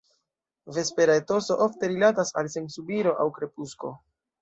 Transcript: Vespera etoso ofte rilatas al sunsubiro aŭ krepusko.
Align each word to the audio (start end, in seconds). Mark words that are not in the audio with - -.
Vespera 0.77 1.17
etoso 1.21 1.59
ofte 1.67 1.91
rilatas 1.93 2.35
al 2.43 2.53
sunsubiro 2.57 3.17
aŭ 3.27 3.33
krepusko. 3.41 3.97